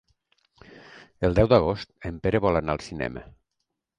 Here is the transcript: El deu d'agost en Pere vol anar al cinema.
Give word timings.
El 1.27 1.35
deu 1.41 1.51
d'agost 1.51 1.93
en 2.11 2.17
Pere 2.25 2.41
vol 2.47 2.59
anar 2.61 2.77
al 2.77 2.83
cinema. 2.89 3.27